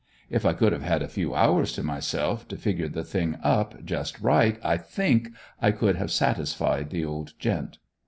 [0.31, 3.85] If I could have had a few hours to myself, to figure the thing up
[3.85, 5.29] just right, I think
[5.61, 7.77] I could have satisfied the old Gent.